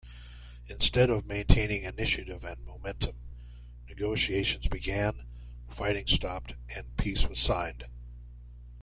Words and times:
Instead 0.65 1.11
of 1.11 1.27
maintaining 1.27 1.83
initiative 1.83 2.43
and 2.43 2.65
momentum, 2.65 3.17
negotiations 3.87 4.67
began, 4.67 5.27
fighting 5.69 6.07
stopped 6.07 6.55
and 6.75 6.97
peace 6.97 7.27
was 7.27 7.37
signed. 7.37 7.83